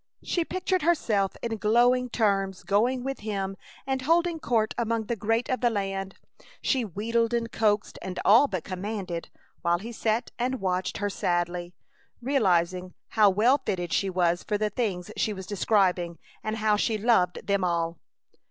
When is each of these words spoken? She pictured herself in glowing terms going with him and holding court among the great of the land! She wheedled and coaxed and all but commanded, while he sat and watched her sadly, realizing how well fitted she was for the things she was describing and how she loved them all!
She 0.23 0.43
pictured 0.43 0.81
herself 0.81 1.35
in 1.43 1.57
glowing 1.57 2.09
terms 2.09 2.63
going 2.63 3.03
with 3.03 3.19
him 3.19 3.55
and 3.85 4.01
holding 4.01 4.39
court 4.39 4.73
among 4.75 5.03
the 5.05 5.15
great 5.15 5.47
of 5.47 5.61
the 5.61 5.69
land! 5.69 6.15
She 6.59 6.83
wheedled 6.83 7.35
and 7.35 7.51
coaxed 7.51 7.99
and 8.01 8.19
all 8.25 8.47
but 8.47 8.63
commanded, 8.63 9.29
while 9.61 9.77
he 9.77 9.91
sat 9.91 10.31
and 10.39 10.59
watched 10.59 10.97
her 10.97 11.09
sadly, 11.11 11.75
realizing 12.19 12.95
how 13.09 13.29
well 13.29 13.59
fitted 13.63 13.93
she 13.93 14.09
was 14.09 14.41
for 14.41 14.57
the 14.57 14.71
things 14.71 15.11
she 15.17 15.33
was 15.33 15.45
describing 15.45 16.17
and 16.43 16.57
how 16.57 16.77
she 16.77 16.97
loved 16.97 17.45
them 17.45 17.63
all! 17.63 17.99